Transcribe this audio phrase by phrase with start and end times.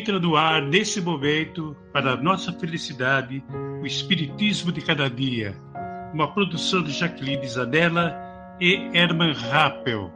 [0.00, 3.44] Entra no ar, nesse momento, para nossa felicidade,
[3.82, 5.54] o Espiritismo de Cada Dia,
[6.14, 8.16] uma produção de Jacqueline Zanella
[8.58, 10.10] e Herman Rappel.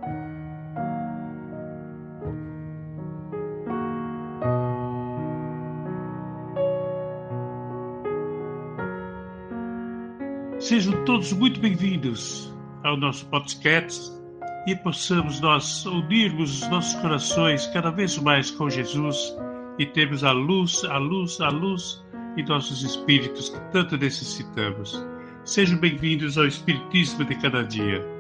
[10.59, 12.51] Sejam todos muito bem-vindos
[12.83, 14.11] ao nosso podcast
[14.67, 19.37] e possamos nós unirmos os nossos corações cada vez mais com Jesus
[19.79, 22.05] e termos a luz, a luz, a luz
[22.37, 25.05] em nossos espíritos que tanto necessitamos.
[25.45, 28.14] Sejam bem-vindos ao Espiritismo de cada dia.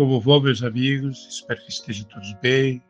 [0.00, 1.28] Como vão, meus amigos?
[1.28, 2.82] Espero que estejam todos bem,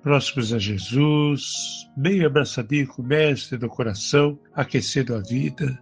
[0.00, 5.76] próximos a Jesus, bem abraçadinho com o Mestre do coração, aquecendo a vida,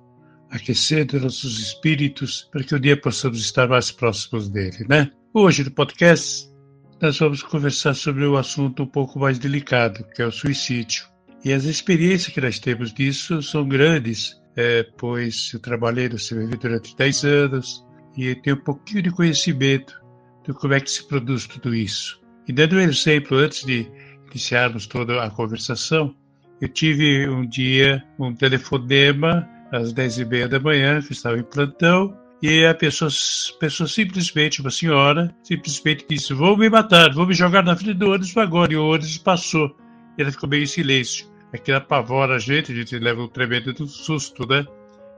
[0.48, 5.10] aquecendo nossos espíritos, para que um dia possamos estar mais próximos dele, né?
[5.34, 6.50] Hoje no podcast
[6.98, 11.04] nós vamos conversar sobre um assunto um pouco mais delicado, que é o suicídio.
[11.44, 16.56] E as experiências que nós temos disso são grandes, é, pois eu trabalhei no CVV
[16.56, 17.84] durante 10 anos
[18.16, 20.02] e tenho um pouquinho de conhecimento
[20.44, 22.20] de como é que se produz tudo isso.
[22.46, 23.90] E dando um exemplo, antes de
[24.30, 26.14] iniciarmos toda a conversação,
[26.60, 31.42] eu tive um dia um telefonema às dez e meia da manhã, que estava em
[31.42, 33.10] plantão, e a pessoa,
[33.58, 38.10] pessoa simplesmente, uma senhora, simplesmente disse: Vou me matar, vou me jogar na frente do
[38.10, 38.70] ônibus agora.
[38.70, 39.74] E o ônibus passou.
[40.18, 41.26] E ela ficou meio em silêncio.
[41.54, 44.66] Aquilo apavora a gente, a gente leva um tremendo susto, né?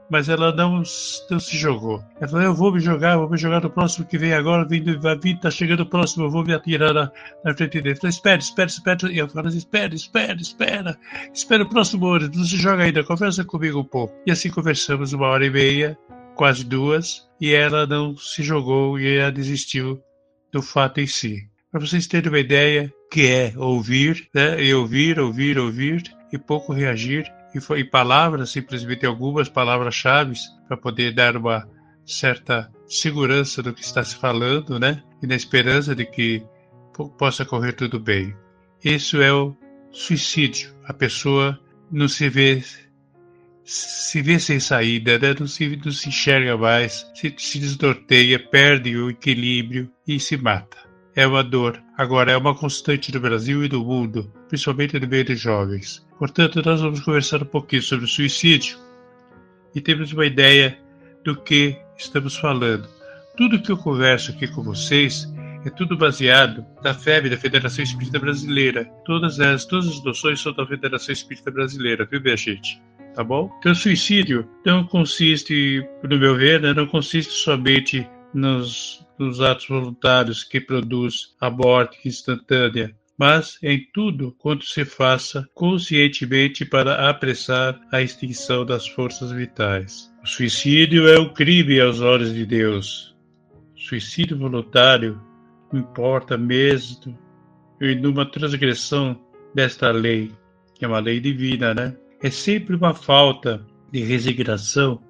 [0.09, 0.83] Mas ela não,
[1.29, 2.03] não se jogou.
[2.19, 4.99] Ela falou: Eu vou me jogar, vou me jogar no próximo que vem agora, vindo,
[4.99, 7.11] vai tá chegando o próximo, eu vou me atirar na,
[7.43, 7.95] na frente dele.
[7.95, 9.11] Falei: Espera, espera, espera.
[9.11, 10.97] E eu falei: Espera, espera, espera,
[11.33, 14.15] espera o próximo ônibus, não se joga ainda, conversa comigo um pouco.
[14.25, 15.97] E assim conversamos uma hora e meia,
[16.35, 20.01] quase duas, e ela não se jogou e ela desistiu
[20.51, 21.47] do fato em si.
[21.71, 24.63] Para vocês terem uma ideia, que é ouvir, né?
[24.63, 30.35] E ouvir, ouvir, ouvir, e pouco reagir e, foi, palavras, simplesmente algumas palavras-chave
[30.67, 31.67] para poder dar uma
[32.05, 35.03] certa segurança do que está se falando, né?
[35.21, 36.43] E na esperança de que
[37.17, 38.35] possa correr tudo bem.
[38.83, 39.55] Isso é o
[39.91, 40.73] suicídio.
[40.85, 41.59] A pessoa
[41.91, 42.63] não se vê
[43.63, 45.35] se vê sem saída, né?
[45.37, 50.77] não, se, não se enxerga mais, se, se desnorteia, perde o equilíbrio e se mata.
[51.13, 51.83] É uma dor.
[51.97, 56.05] Agora, é uma constante no Brasil e no mundo, principalmente no meio de jovens.
[56.17, 58.77] Portanto, nós vamos conversar um pouquinho sobre o suicídio
[59.75, 60.77] e temos uma ideia
[61.23, 62.87] do que estamos falando.
[63.35, 65.31] Tudo que eu converso aqui com vocês
[65.65, 68.85] é tudo baseado na FEB, da Federação Espírita Brasileira.
[69.05, 72.81] Todas as, todas as noções são da Federação Espírita Brasileira, viu, minha gente?
[73.13, 73.51] Tá bom?
[73.59, 79.67] Então, o suicídio não consiste, no meu ver, né, não consiste somente nos, nos atos
[79.67, 87.79] voluntários que produz a morte instantânea, mas em tudo quanto se faça conscientemente para apressar
[87.91, 90.13] a extinção das forças vitais.
[90.23, 93.15] O suicídio é um crime aos olhos de Deus.
[93.75, 95.19] Suicídio voluntário
[95.73, 97.17] importa mesmo
[97.81, 99.19] em uma transgressão
[99.53, 100.31] desta lei,
[100.75, 101.95] que é uma lei divina, né?
[102.21, 105.01] É sempre uma falta de resignação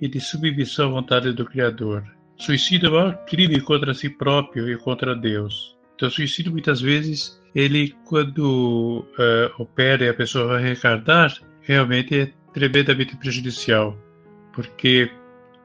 [0.00, 2.04] e de submissão à vontade do Criador.
[2.38, 5.76] Suicídio é o maior crime contra si próprio e contra Deus.
[5.94, 12.14] Então, o suicídio muitas vezes, ele quando uh, opera e a pessoa vai reencarnar, realmente
[12.14, 13.96] é tremendamente prejudicial,
[14.52, 15.10] porque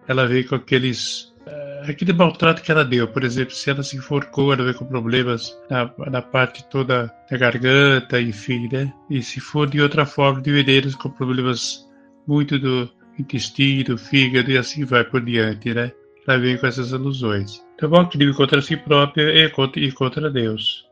[0.08, 3.98] ela vem com aqueles uh, aquele maltrato que ela deu, por exemplo, se ela se
[3.98, 8.94] enforcou, ela vem com problemas na, na parte toda da garganta, enfim, né?
[9.10, 11.86] E se for de outra forma, de venenos com problemas
[12.26, 12.90] muito do
[13.20, 15.92] intestino, fígado e assim vai por diante, né?
[16.26, 17.62] Ela vem com essas alusões.
[17.76, 20.90] Então, é um crime contra si própria e contra, e contra Deus.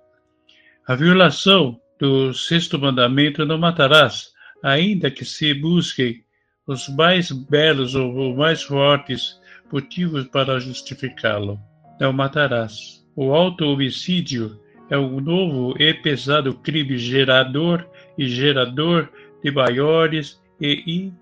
[0.90, 4.30] A violação do sexto mandamento não matarás,
[4.64, 6.24] ainda que se busquem
[6.66, 9.40] os mais belos ou mais fortes
[9.72, 11.60] motivos para justificá-lo.
[12.02, 13.06] Não matarás.
[13.16, 14.60] O auto-homicídio
[14.90, 17.88] é um novo e pesado crime gerador
[18.18, 19.08] e gerador
[19.44, 21.14] de maiores e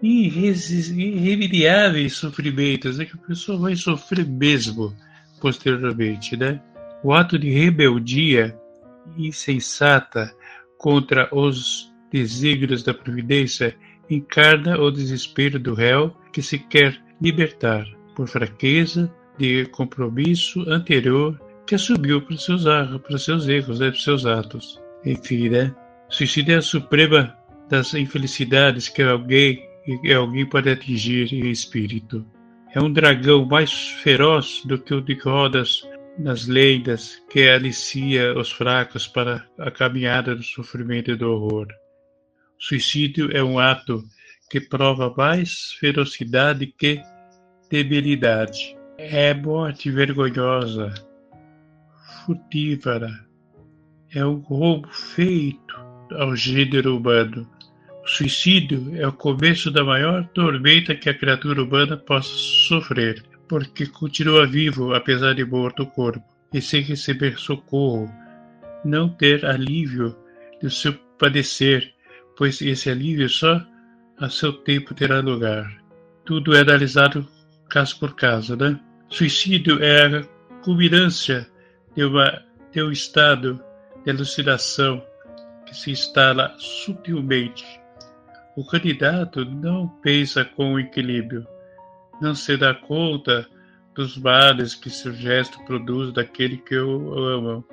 [0.00, 3.00] irremediáveis sofrimentos.
[3.00, 4.94] É que a pessoa vai sofrer mesmo
[5.40, 6.62] posteriormente, né?
[7.02, 8.56] O ato de rebeldia
[9.16, 10.34] insensata
[10.78, 13.76] contra os desígnios da providência
[14.08, 21.74] encarna o desespero do réu que se quer libertar por fraqueza de compromisso anterior que
[21.74, 24.80] assumiu para seus, para seus erros, né, para seus atos.
[25.04, 25.74] Enfim, né?
[26.08, 27.36] Suicídio é a suprema
[27.68, 32.24] das infelicidades que alguém, que alguém pode atingir em espírito.
[32.72, 35.82] É um dragão mais feroz do que o de rodas
[36.18, 41.66] nas lendas que alicia os fracos para a caminhada do sofrimento e do horror.
[42.58, 44.02] O suicídio é um ato
[44.50, 47.02] que prova mais ferocidade que
[47.70, 48.76] debilidade.
[48.98, 50.94] É morte vergonhosa,
[52.24, 53.10] furtívala.
[54.14, 55.76] É um roubo feito
[56.12, 57.46] ao gênero humano.
[58.02, 63.86] O suicídio é o começo da maior tormenta que a criatura humana possa sofrer, porque
[63.86, 68.10] continua vivo apesar de morto o corpo, e sem receber socorro,
[68.84, 70.16] não ter alívio
[70.60, 71.92] do seu padecer,
[72.36, 73.60] pois esse alívio só
[74.18, 75.70] a seu tempo terá lugar.
[76.24, 77.26] Tudo é analisado
[77.68, 78.78] caso por caso, né?
[79.08, 80.22] Suicídio é a
[80.62, 81.46] culminância
[81.94, 83.62] de, uma, de um estado
[84.04, 85.02] de alucinação
[85.66, 87.64] que se instala sutilmente.
[88.56, 91.46] O candidato não pensa com equilíbrio,
[92.20, 93.48] não se dá conta
[93.94, 97.64] dos males que seu gesto produz daquele que o ama.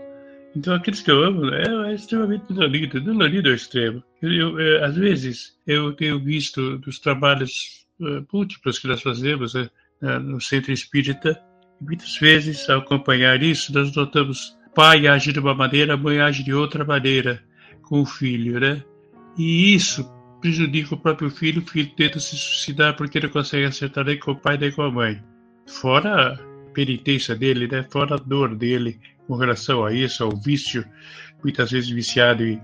[0.55, 4.03] Então, aqueles que eu amo é, é extremamente dolorido, dolorido ao extremo.
[4.21, 9.55] Eu, eu, é, às vezes, eu tenho visto dos trabalhos uh, múltiplos que nós fazemos
[9.55, 9.69] uh,
[10.21, 11.41] no centro espírita,
[11.81, 16.53] muitas vezes, ao acompanhar isso, nós notamos pai age de uma maneira, mãe age de
[16.53, 17.43] outra maneira
[17.81, 18.83] com o filho, né?
[19.37, 20.09] E isso
[20.43, 24.31] prejudica o próprio filho, o filho tenta se suicidar porque não consegue acertar nem com
[24.31, 25.23] o pai nem com a mãe.
[25.65, 26.37] Fora a
[26.73, 27.87] penitência dele, né?
[27.89, 30.85] Fora a dor dele com relação a isso, ao vício,
[31.41, 32.61] muitas vezes viciado em,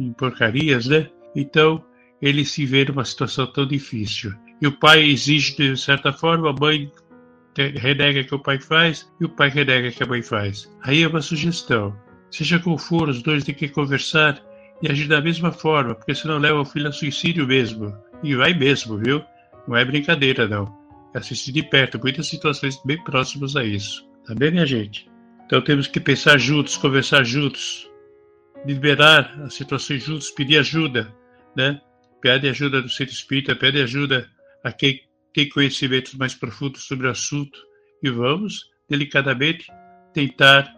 [0.00, 1.08] em porcarias, né?
[1.36, 1.84] Então,
[2.20, 4.34] ele se vê numa situação tão difícil.
[4.60, 6.90] E o pai exige de certa forma, a mãe
[7.76, 10.68] renega que o pai faz e o pai renega que a mãe faz.
[10.82, 11.96] Aí é uma sugestão.
[12.28, 14.42] Seja como for, os dois têm que conversar
[14.82, 17.96] e agir da mesma forma, porque senão leva o filho a suicídio mesmo.
[18.22, 19.22] E vai mesmo, viu?
[19.66, 20.66] Não é brincadeira, não.
[21.14, 24.06] É assistir de perto muitas situações bem próximas a isso.
[24.26, 25.08] Tá bem, minha gente?
[25.46, 27.90] Então temos que pensar juntos, conversar juntos,
[28.66, 31.14] liberar as situações juntos, pedir ajuda,
[31.56, 31.80] né?
[32.20, 34.28] Pede ajuda do centro espírita, pede ajuda
[34.62, 35.02] a quem
[35.34, 37.58] tem conhecimentos mais profundos sobre o assunto
[38.02, 39.66] e vamos, delicadamente,
[40.14, 40.72] tentar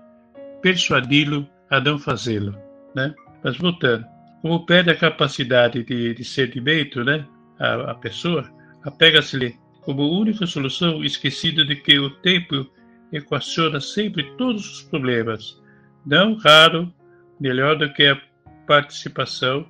[0.61, 2.57] persuadi-lo a não fazê-lo,
[2.95, 3.15] né?
[3.47, 4.05] Mas voltando,
[4.43, 7.25] como perde a capacidade de discernimento, né?
[7.61, 8.45] A, a pessoa
[8.83, 12.69] apega-se-lhe como única solução, esquecido de que o tempo
[13.13, 15.63] equaciona sempre todos os problemas,
[16.05, 16.93] não raro,
[17.39, 18.21] melhor do que a
[18.67, 19.65] participação,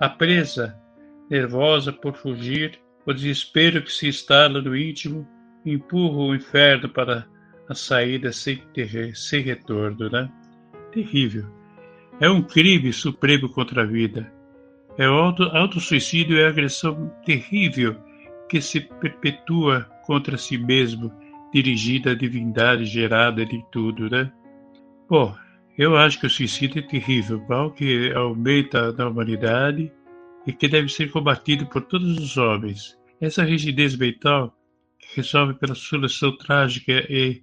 [0.00, 0.76] a presa,
[1.30, 5.24] nervosa por fugir, o desespero que se instala no íntimo,
[5.64, 7.24] empurra o inferno para
[7.68, 10.28] a saída sem, ter, sem retorno, né?
[10.90, 11.63] Terrível.
[12.20, 14.32] É um crime supremo contra a vida.
[14.96, 17.96] É o auto, auto-suicídio é a agressão terrível
[18.48, 21.12] que se perpetua contra si mesmo
[21.52, 24.32] dirigida à divindade gerada de tudo, né?
[25.08, 25.34] Bom,
[25.76, 29.92] eu acho que o suicídio é terrível, mal que aumenta na humanidade
[30.46, 32.96] e que deve ser combatido por todos os homens.
[33.20, 34.56] Essa rigidez mental,
[34.98, 37.42] que resolve pela solução trágica e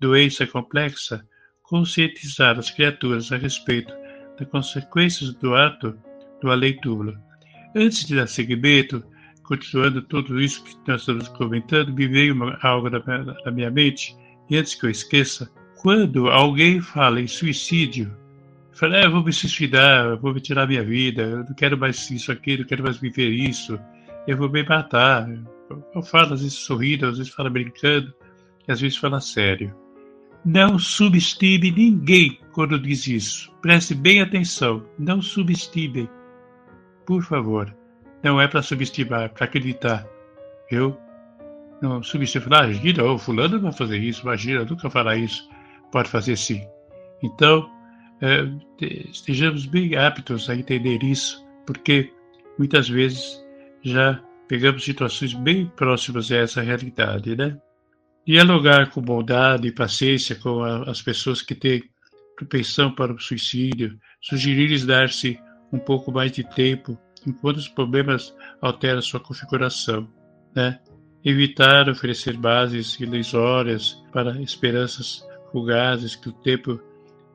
[0.00, 1.24] doença complexa,
[1.70, 3.94] conscientizar as criaturas a respeito
[4.36, 5.96] das consequências do ato
[6.42, 7.16] do além-túmulo.
[7.76, 9.04] Antes de dar seguimento,
[9.44, 13.00] continuando tudo isso que nós estamos comentando, me veio uma, algo na
[13.44, 14.16] na minha mente,
[14.50, 15.48] e antes que eu esqueça,
[15.80, 18.12] quando alguém fala em suicídio,
[18.72, 22.10] fala, ah, eu vou me suicidar, vou me tirar minha vida, eu não quero mais
[22.10, 23.78] isso aqui, não quero mais viver isso,
[24.26, 25.28] eu vou me matar.
[25.94, 28.12] Eu falo às vezes sorrindo, às vezes falo brincando,
[28.66, 29.72] e às vezes falo sério.
[30.44, 33.52] Não subestime ninguém quando diz isso.
[33.60, 34.86] Preste bem atenção.
[34.98, 36.08] Não subestime.
[37.06, 37.74] Por favor.
[38.22, 40.06] Não é para subestimar, é para acreditar.
[40.70, 40.96] Eu
[41.82, 42.62] não subestimar.
[42.62, 45.48] Ah, imagina, o fulano vai fazer isso, imagina, nunca fará isso.
[45.90, 46.62] Pode fazer sim.
[47.22, 47.68] Então,
[48.20, 48.46] é,
[49.10, 52.12] estejamos bem aptos a entender isso, porque
[52.58, 53.42] muitas vezes
[53.82, 57.56] já pegamos situações bem próximas a essa realidade, né?
[58.26, 61.82] Dialogar com bondade e paciência com a, as pessoas que têm
[62.36, 65.38] propensão para o suicídio, sugerir-lhes dar-se
[65.72, 70.08] um pouco mais de tempo enquanto os problemas alteram sua configuração,
[70.54, 70.80] né?
[71.22, 75.22] Evitar oferecer bases ilusórias para esperanças
[75.52, 76.80] fugazes que o tempo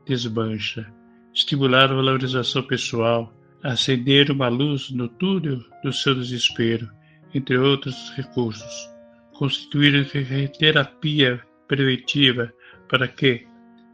[0.08, 0.92] desmancha.
[1.34, 6.89] Estimular a valorização pessoal, acender uma luz no túnel do seu desespero,
[7.34, 8.95] entre outros recursos.
[9.38, 10.10] Constituir
[10.58, 12.54] terapia preventiva
[12.89, 13.46] para que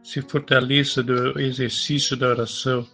[0.02, 2.86] se fortaleça do exercício da oração,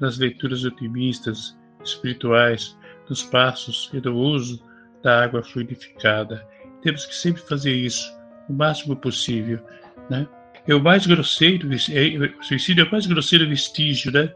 [0.00, 2.76] das leituras otimistas, espirituais,
[3.08, 4.62] dos passos e do uso
[5.02, 6.46] da água fluidificada.
[6.82, 8.12] Temos que sempre fazer isso
[8.48, 9.60] o máximo possível,
[10.10, 10.26] né?
[10.66, 14.32] É o mais grosseiro, é, o suicídio é o mais grosseiro vestígio, né,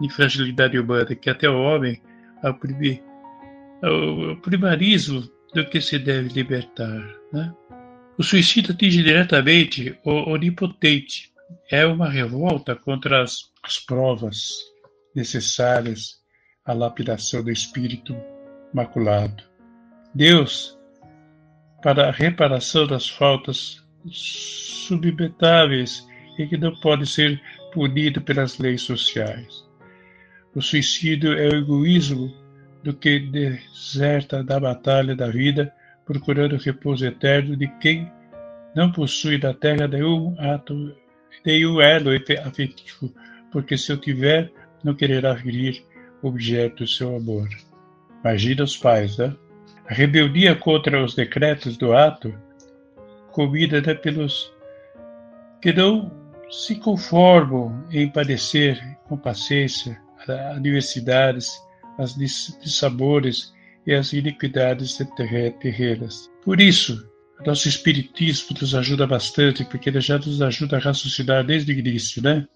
[0.00, 2.00] de fragilidade humana, que até o homem
[2.42, 2.54] ao
[4.42, 7.52] primarismo do que se deve libertar, né?
[8.18, 11.32] O suicídio atinge diretamente o onipotente.
[11.70, 14.50] É uma revolta contra as, as provas
[15.14, 16.20] necessárias
[16.64, 18.14] à lapidação do espírito
[18.72, 19.42] maculado.
[20.14, 20.78] Deus,
[21.82, 26.06] para a reparação das faltas submetáveis
[26.38, 27.40] e que não podem ser
[27.72, 29.64] punidos pelas leis sociais.
[30.54, 32.34] O suicídio é o egoísmo
[32.82, 35.72] do que deserta da batalha da vida,
[36.04, 38.10] procurando o repouso eterno de quem
[38.74, 40.96] não possui na terra nenhum ato,
[41.44, 42.10] nenhum elo
[42.44, 43.12] afetivo,
[43.50, 44.50] porque se eu tiver,
[44.82, 45.84] não quererá ferir
[46.22, 47.48] objeto do seu amor.
[48.22, 49.34] Imagina os pais, né?
[49.88, 52.32] A rebeldia contra os decretos do ato,
[53.32, 54.52] comida né, pelos
[55.60, 56.10] que não
[56.50, 61.60] se conformam em padecer com paciência as diversidades,
[61.98, 63.52] as dissabores
[63.86, 64.98] e as iniquidades
[65.60, 66.30] terrenas.
[66.44, 67.08] Por isso,
[67.44, 72.22] nosso Espiritismo nos ajuda bastante, porque ele já nos ajuda a raciocinar desde o início,
[72.22, 72.46] né?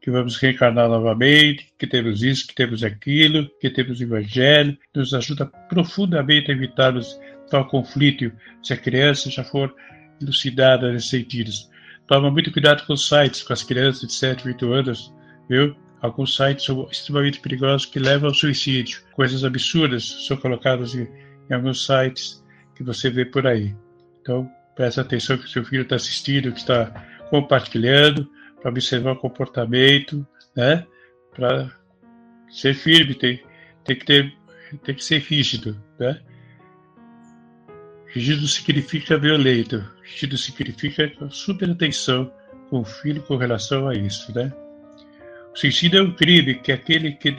[0.00, 5.12] que vamos reencarnar novamente, que temos isso, que temos aquilo, que temos o Evangelho, nos
[5.12, 7.20] ajuda profundamente a evitarmos
[7.50, 8.32] tal conflito
[8.62, 9.74] se a criança já for
[10.20, 11.68] elucidada nesses sentidos.
[12.06, 15.12] Toma muito cuidado com os sites, com as crianças de 7, 8 anos,
[15.48, 15.76] viu?
[16.00, 19.02] Alguns sites são extremamente perigosos que levam ao suicídio.
[19.12, 21.06] Coisas absurdas são colocadas em,
[21.52, 22.42] alguns sites
[22.74, 23.74] que você vê por aí.
[24.22, 26.86] Então, preste atenção que seu filho está assistindo, que está
[27.28, 28.30] compartilhando,
[28.60, 30.26] para observar o comportamento,
[30.56, 30.86] né?
[31.34, 31.70] Para
[32.48, 33.42] ser firme, tem,
[33.84, 34.34] tem que ter,
[34.84, 36.20] tem que ser rígido, né?
[38.06, 42.32] Rígido significa violento, rígido significa super atenção
[42.68, 44.52] com o filho com relação a isso, né?
[45.52, 47.32] O suicídio é um crime que aquele que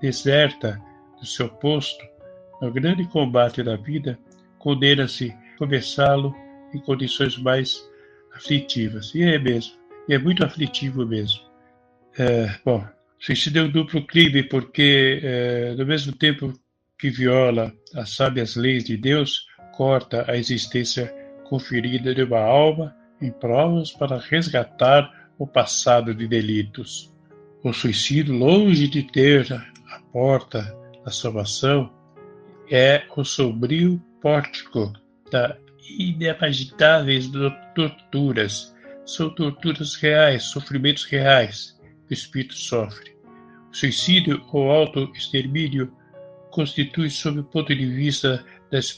[0.00, 0.80] deserta
[1.20, 2.02] do seu posto
[2.62, 4.18] no grande combate da vida
[4.58, 6.34] condena-se a começá-lo
[6.74, 7.86] em condições mais
[8.34, 9.14] aflitivas.
[9.14, 9.74] E é mesmo.
[10.08, 11.42] E é muito aflitivo mesmo.
[12.18, 12.84] É, bom,
[13.18, 16.52] suicídio é um duplo crime porque, é, ao mesmo tempo
[16.98, 19.46] que viola as sábias leis de Deus,
[19.76, 27.12] corta a existência conferida de uma alma em provas para resgatar o passado de delitos.
[27.64, 31.92] O suicídio, longe de ter a porta da salvação,
[32.70, 34.92] é o sombrio pórtico
[35.30, 35.56] da
[35.98, 37.30] inimagináveis
[37.74, 38.74] torturas
[39.04, 43.16] são torturas reais, sofrimentos reais que o espírito sofre.
[43.70, 45.90] O suicídio ou auto-extermínio
[46.50, 48.44] constitui, sob o ponto de vista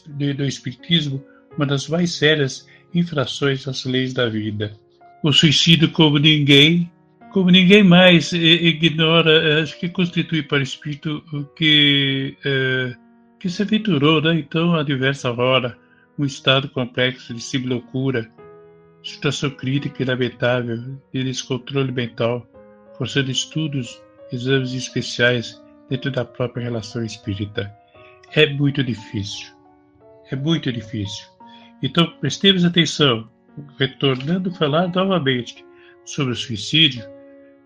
[0.06, 1.24] do espiritismo,
[1.56, 4.76] uma das mais sérias infrações às leis da vida.
[5.22, 6.90] O suicídio, como ninguém,
[7.30, 12.94] como ninguém mais ignora, acho que constitui para o espírito o que, é,
[13.38, 14.34] que se aventurou, né?
[14.34, 15.76] então, a diversa hora,
[16.18, 18.30] um estado complexo de loucura,
[19.02, 22.46] situação crítica e lamentável de descontrole mental,
[22.98, 27.72] forçando estudos, exames especiais dentro da própria relação espírita.
[28.34, 29.48] É muito difícil.
[30.30, 31.26] É muito difícil.
[31.82, 33.28] Então, prestemos atenção,
[33.78, 35.64] retornando a falar novamente
[36.04, 37.04] sobre o suicídio,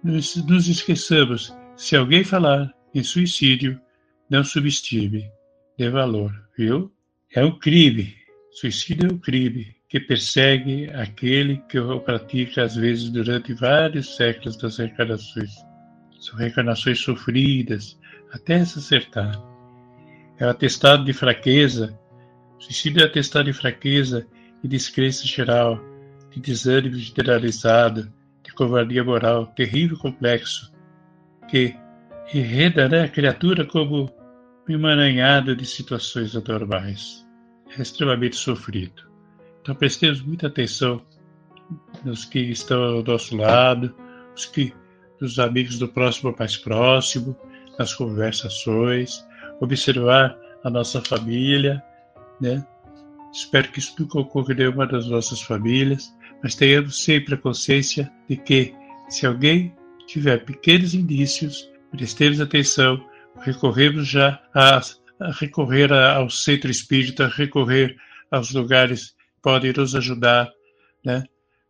[0.04, 3.80] nos, esqueçamos, se alguém falar em suicídio,
[4.28, 5.30] não subestime,
[5.78, 6.92] dê valor, viu?
[7.34, 8.14] É um crime.
[8.52, 14.56] Suicídio é um crime que persegue aquele que o pratica às vezes durante vários séculos
[14.56, 15.50] das reencarnações.
[16.20, 17.98] São reencarnações sofridas
[18.32, 19.40] até se acertar.
[20.38, 21.98] É o atestado de fraqueza,
[22.58, 24.26] suicídio é atestado de fraqueza
[24.62, 25.80] e descrença geral,
[26.30, 28.12] de desânimo generalizado,
[28.54, 30.72] covardia moral, terrível complexo,
[31.48, 31.74] que
[32.32, 34.10] enreda né, a criatura como
[34.68, 37.26] um emaranhado de situações anormais.
[37.76, 39.02] É extremamente sofrido.
[39.60, 41.02] Então prestemos muita atenção
[42.04, 43.94] nos que estão ao nosso lado,
[44.36, 44.72] os que,
[45.20, 47.36] os amigos do próximo mais próximo,
[47.78, 49.24] nas conversações,
[49.60, 51.82] observar a nossa família,
[52.40, 52.64] né?
[53.32, 56.14] Espero que isso nunca ocorra em nenhuma das nossas famílias,
[56.44, 58.74] mas tenhamos sempre a consciência de que,
[59.08, 59.74] se alguém
[60.06, 63.02] tiver pequenos indícios, prestemos atenção,
[63.40, 64.78] recorremos já a,
[65.20, 67.96] a recorrer ao centro espírita, recorrer
[68.30, 70.52] aos lugares que podem nos ajudar,
[71.02, 71.24] né,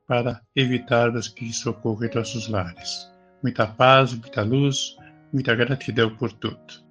[0.08, 3.08] para evitarmos que isso ocorra em nossos lares.
[3.44, 4.96] Muita paz, muita luz,
[5.32, 6.83] muita gratidão por tudo.